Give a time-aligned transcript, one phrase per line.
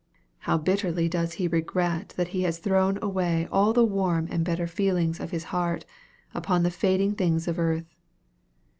[0.49, 4.65] How bitterly does he regret that he has thrown away all the warm and better
[4.65, 5.85] feelings of his heart
[6.33, 7.93] upon the fading things of earth!